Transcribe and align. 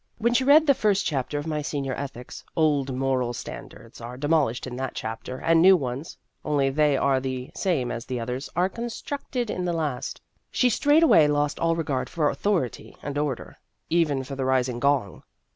When 0.17 0.33
she 0.33 0.43
read 0.43 0.65
the 0.65 0.73
first 0.73 1.05
chapter 1.05 1.37
in 1.39 1.47
my 1.47 1.61
senior 1.61 1.93
ethics 1.93 2.43
(old 2.55 2.91
moral 2.91 3.33
standards 3.33 4.01
are 4.01 4.17
demolished 4.17 4.65
in 4.65 4.75
that 4.77 4.95
chapter, 4.95 5.37
and 5.37 5.61
new 5.61 5.77
ones 5.77 6.17
only 6.43 6.71
they 6.71 6.97
are 6.97 7.19
the 7.19 7.51
same 7.53 7.91
as 7.91 8.07
the 8.07 8.19
others 8.19 8.49
are 8.55 8.67
constructed 8.67 9.51
in 9.51 9.63
the 9.63 9.73
last), 9.73 10.19
she 10.49 10.71
straightway 10.71 11.27
lost 11.27 11.59
all 11.59 11.75
regard 11.75 12.09
for 12.09 12.31
author 12.31 12.65
ity 12.65 12.97
and 13.03 13.15
order 13.15 13.59
even 13.91 14.23
for 14.23 14.35
the 14.35 14.43
rising 14.43 14.79
gong. 14.79 15.21